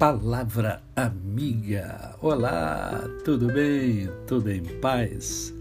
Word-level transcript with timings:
Palavra 0.00 0.82
Amiga. 0.96 2.16
Olá, 2.22 3.06
tudo 3.22 3.48
bem? 3.48 4.08
Tudo 4.26 4.50
em 4.50 4.62
paz? 4.80 5.52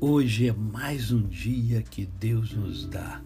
Hoje 0.00 0.48
é 0.48 0.52
mais 0.52 1.12
um 1.12 1.22
dia 1.22 1.82
que 1.82 2.04
Deus 2.04 2.52
nos 2.52 2.84
dá 2.84 3.22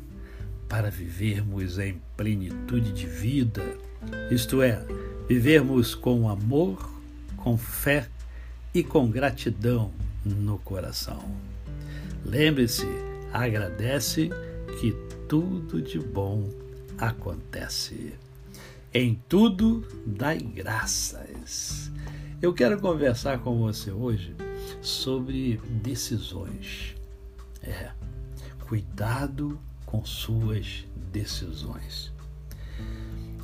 para 0.69 0.91
vivermos 0.91 1.79
em 1.79 1.99
plenitude 2.15 2.93
de 2.93 3.07
vida, 3.07 3.63
isto 4.31 4.61
é, 4.61 4.85
vivermos 5.27 5.95
com 5.95 6.29
amor, 6.29 6.91
com 7.39 7.57
fé 7.57 8.07
e 8.75 8.85
com 8.85 9.11
gratidão 9.11 9.91
no 10.27 10.59
coração. 10.59 11.25
Lembre-se, 12.23 12.87
agradece 13.33 14.29
que 14.79 14.93
tudo 15.27 15.81
de 15.81 15.99
bom 15.99 16.51
acontece. 16.99 18.13
Em 18.93 19.23
tudo 19.29 19.87
dai 20.05 20.39
graças. 20.39 21.93
Eu 22.43 22.53
quero 22.53 22.81
conversar 22.81 23.39
com 23.39 23.57
você 23.57 23.93
hoje 23.93 24.35
sobre 24.83 25.61
decisões. 25.81 26.97
É, 27.63 27.93
cuidado 28.67 29.61
com 29.87 30.05
suas 30.05 30.85
decisões. 31.13 32.13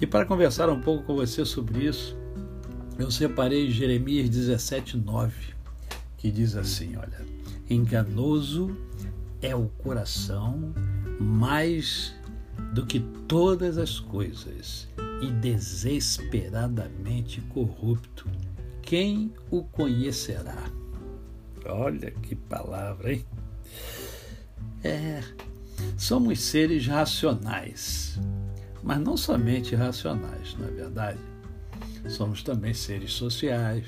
E 0.00 0.06
para 0.06 0.26
conversar 0.26 0.68
um 0.68 0.80
pouco 0.80 1.04
com 1.04 1.14
você 1.14 1.44
sobre 1.44 1.86
isso, 1.86 2.16
eu 2.98 3.08
separei 3.08 3.70
Jeremias 3.70 4.28
17, 4.28 4.96
9, 4.96 5.54
que 6.16 6.28
diz 6.28 6.56
assim: 6.56 6.96
olha, 6.96 7.24
enganoso 7.70 8.76
é 9.40 9.54
o 9.54 9.68
coração 9.78 10.74
mais 11.20 12.12
do 12.74 12.84
que 12.84 12.98
todas 13.28 13.78
as 13.78 14.00
coisas 14.00 14.88
e 15.20 15.30
desesperadamente 15.30 17.40
corrupto. 17.42 18.26
Quem 18.82 19.32
o 19.50 19.62
conhecerá? 19.64 20.70
Olha 21.64 22.10
que 22.10 22.34
palavra, 22.36 23.12
hein? 23.12 23.24
É, 24.84 25.22
somos 25.96 26.40
seres 26.40 26.86
racionais, 26.86 28.20
mas 28.82 29.00
não 29.00 29.16
somente 29.16 29.74
racionais, 29.74 30.54
na 30.58 30.66
é 30.66 30.70
verdade. 30.70 31.18
Somos 32.08 32.42
também 32.42 32.72
seres 32.72 33.12
sociais, 33.12 33.86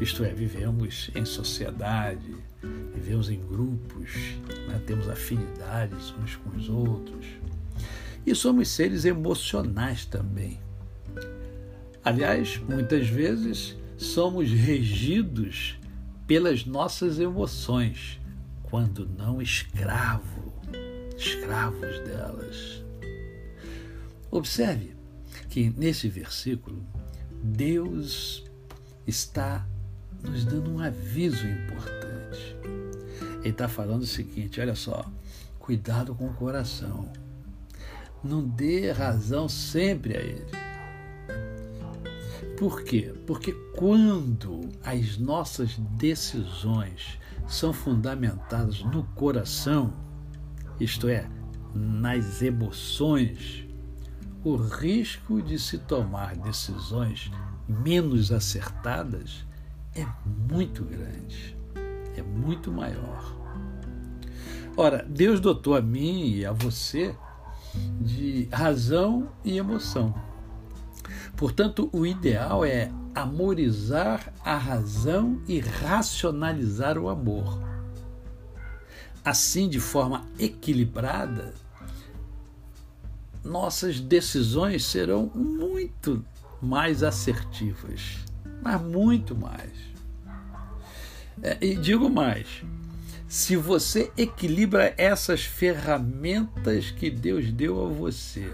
isto 0.00 0.24
é, 0.24 0.34
vivemos 0.34 1.10
em 1.14 1.24
sociedade, 1.24 2.36
vivemos 2.94 3.30
em 3.30 3.40
grupos, 3.40 4.12
né? 4.68 4.82
temos 4.86 5.08
afinidades 5.08 6.12
uns 6.20 6.36
com 6.36 6.50
os 6.50 6.68
outros. 6.68 7.26
E 8.26 8.34
somos 8.34 8.68
seres 8.68 9.04
emocionais 9.04 10.04
também. 10.04 10.60
Aliás, 12.04 12.58
muitas 12.58 13.08
vezes 13.08 13.76
somos 13.96 14.50
regidos 14.50 15.78
pelas 16.26 16.64
nossas 16.64 17.18
emoções, 17.18 18.20
quando 18.62 19.06
não 19.06 19.40
escravo, 19.40 20.52
escravos 21.16 22.00
delas. 22.00 22.82
Observe 24.30 24.94
que 25.48 25.70
nesse 25.76 26.08
versículo 26.08 26.84
Deus 27.42 28.44
está 29.06 29.66
nos 30.22 30.44
dando 30.44 30.70
um 30.70 30.80
aviso 30.80 31.46
importante. 31.46 32.56
Ele 33.40 33.50
está 33.50 33.68
falando 33.68 34.02
o 34.02 34.06
seguinte: 34.06 34.60
olha 34.60 34.74
só, 34.74 35.10
cuidado 35.58 36.14
com 36.14 36.26
o 36.26 36.34
coração. 36.34 37.12
Não 38.24 38.42
dê 38.42 38.90
razão 38.90 39.48
sempre 39.48 40.16
a 40.16 40.20
ele. 40.20 40.64
Por 42.56 42.82
quê? 42.82 43.12
Porque 43.26 43.52
quando 43.76 44.70
as 44.82 45.18
nossas 45.18 45.76
decisões 45.98 47.18
são 47.46 47.72
fundamentadas 47.72 48.82
no 48.84 49.04
coração, 49.14 49.92
isto 50.80 51.08
é, 51.08 51.28
nas 51.74 52.40
emoções, 52.40 53.66
o 54.44 54.56
risco 54.56 55.42
de 55.42 55.58
se 55.58 55.78
tomar 55.78 56.36
decisões 56.36 57.30
menos 57.68 58.30
acertadas 58.30 59.44
é 59.94 60.06
muito 60.50 60.84
grande, 60.84 61.56
é 62.16 62.22
muito 62.22 62.70
maior. 62.70 63.34
Ora, 64.76 65.04
Deus 65.08 65.40
dotou 65.40 65.76
a 65.76 65.80
mim 65.80 66.30
e 66.30 66.44
a 66.44 66.52
você 66.52 67.16
de 68.00 68.48
razão 68.52 69.28
e 69.44 69.56
emoção. 69.56 70.14
Portanto, 71.36 71.88
o 71.92 72.06
ideal 72.06 72.64
é 72.64 72.90
amorizar 73.14 74.32
a 74.44 74.56
razão 74.56 75.40
e 75.46 75.60
racionalizar 75.60 76.98
o 76.98 77.08
amor. 77.08 77.60
Assim, 79.24 79.68
de 79.68 79.80
forma 79.80 80.26
equilibrada, 80.38 81.54
nossas 83.42 84.00
decisões 84.00 84.84
serão 84.84 85.30
muito 85.34 86.24
mais 86.60 87.02
assertivas 87.02 88.24
mas 88.64 88.80
muito 88.80 89.36
mais. 89.36 89.70
É, 91.42 91.58
e 91.60 91.76
digo 91.76 92.08
mais: 92.08 92.64
se 93.28 93.56
você 93.56 94.12
equilibra 94.16 94.94
essas 94.96 95.44
ferramentas 95.44 96.90
que 96.90 97.10
Deus 97.10 97.50
deu 97.50 97.84
a 97.84 97.88
você, 97.88 98.52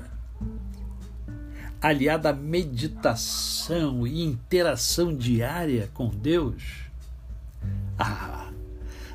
aliada 1.81 2.31
à 2.31 2.32
meditação 2.32 4.06
e 4.06 4.25
interação 4.25 5.14
diária 5.14 5.91
com 5.92 6.09
Deus, 6.09 6.62
ah, 7.98 8.50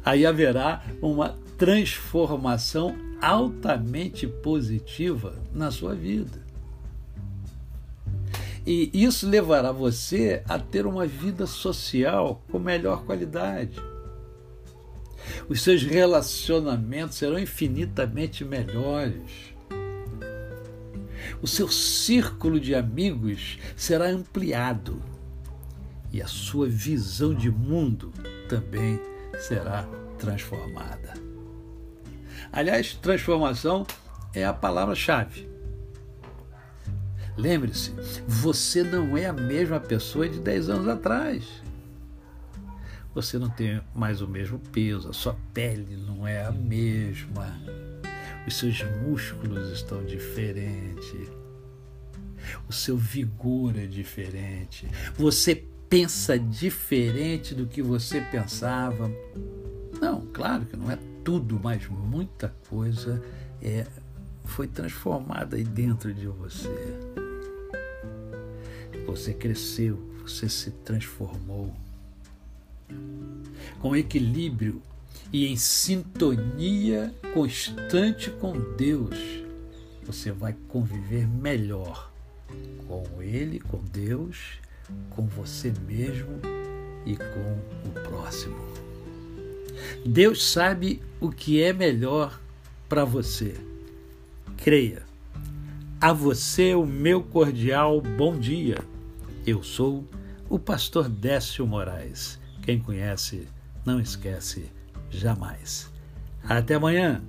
aí 0.03 0.25
haverá 0.25 0.83
uma 1.01 1.37
transformação 1.57 2.95
altamente 3.21 4.27
positiva 4.27 5.41
na 5.53 5.71
sua 5.71 5.95
vida. 5.95 6.43
E 8.67 8.89
isso 8.93 9.29
levará 9.29 9.71
você 9.71 10.43
a 10.49 10.57
ter 10.57 10.87
uma 10.87 11.05
vida 11.05 11.45
social 11.45 12.41
com 12.51 12.57
melhor 12.57 13.03
qualidade. 13.03 13.79
Os 15.47 15.61
seus 15.61 15.83
relacionamentos 15.83 17.17
serão 17.17 17.39
infinitamente 17.39 18.43
melhores. 18.43 19.53
O 21.41 21.47
seu 21.47 21.67
círculo 21.67 22.59
de 22.59 22.75
amigos 22.75 23.57
será 23.75 24.07
ampliado. 24.07 25.01
E 26.11 26.21
a 26.21 26.27
sua 26.27 26.67
visão 26.67 27.33
de 27.33 27.49
mundo 27.49 28.13
também 28.47 28.99
será 29.37 29.87
transformada. 30.17 31.13
Aliás, 32.51 32.93
transformação 32.93 33.85
é 34.33 34.45
a 34.45 34.53
palavra-chave. 34.53 35.49
Lembre-se, 37.37 37.91
você 38.25 38.81
não 38.81 39.17
é 39.17 39.25
a 39.25 39.33
mesma 39.33 39.79
pessoa 39.79 40.29
de 40.29 40.39
10 40.39 40.69
anos 40.69 40.87
atrás. 40.87 41.43
Você 43.15 43.39
não 43.39 43.49
tem 43.49 43.81
mais 43.95 44.21
o 44.21 44.27
mesmo 44.27 44.59
peso, 44.59 45.09
a 45.09 45.13
sua 45.13 45.37
pele 45.53 45.95
não 45.95 46.27
é 46.27 46.45
a 46.45 46.51
mesma, 46.51 47.57
os 48.45 48.57
seus 48.57 48.83
músculos 48.83 49.71
estão 49.71 50.03
diferentes, 50.03 51.29
o 52.67 52.73
seu 52.73 52.97
vigor 52.97 53.77
é 53.77 53.85
diferente, 53.85 54.85
você 55.15 55.55
pensa 55.89 56.37
diferente 56.37 57.55
do 57.55 57.65
que 57.65 57.81
você 57.81 58.19
pensava. 58.19 59.09
Não, 60.01 60.25
claro 60.33 60.65
que 60.65 60.75
não 60.75 60.91
é 60.91 60.99
tudo, 61.23 61.57
mas 61.63 61.87
muita 61.87 62.53
coisa 62.69 63.23
é, 63.61 63.87
foi 64.43 64.67
transformada 64.67 65.55
aí 65.55 65.63
dentro 65.63 66.13
de 66.13 66.27
você. 66.27 66.69
Você 69.07 69.33
cresceu, 69.33 69.97
você 70.21 70.49
se 70.49 70.71
transformou. 70.71 71.84
Com 73.79 73.95
equilíbrio 73.95 74.81
e 75.31 75.47
em 75.47 75.55
sintonia 75.55 77.13
constante 77.33 78.29
com 78.31 78.53
Deus, 78.75 79.15
você 80.03 80.31
vai 80.31 80.55
conviver 80.67 81.27
melhor 81.27 82.11
com 82.87 83.21
Ele, 83.21 83.59
com 83.59 83.79
Deus, 83.91 84.59
com 85.09 85.25
você 85.25 85.73
mesmo 85.87 86.39
e 87.05 87.15
com 87.15 87.89
o 87.89 88.09
próximo. 88.09 88.55
Deus 90.05 90.43
sabe 90.45 91.01
o 91.19 91.29
que 91.29 91.61
é 91.61 91.73
melhor 91.73 92.39
para 92.87 93.03
você. 93.03 93.55
Creia. 94.57 95.03
A 95.99 96.13
você 96.13 96.75
o 96.75 96.85
meu 96.85 97.23
cordial 97.23 97.99
bom 98.01 98.37
dia. 98.37 98.77
Eu 99.45 99.63
sou 99.63 100.05
o 100.49 100.59
pastor 100.59 101.09
Décio 101.09 101.65
Moraes. 101.65 102.39
Quem 102.65 102.79
conhece, 102.79 103.47
não 103.85 103.99
esquece 103.99 104.71
jamais. 105.11 105.87
Até 106.43 106.73
amanhã. 106.73 107.21